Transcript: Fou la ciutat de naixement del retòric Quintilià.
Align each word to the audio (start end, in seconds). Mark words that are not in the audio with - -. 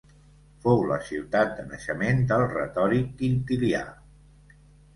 Fou 0.61 0.79
la 0.91 0.97
ciutat 1.09 1.51
de 1.59 1.67
naixement 1.73 2.25
del 2.33 2.47
retòric 2.55 3.15
Quintilià. 3.23 3.87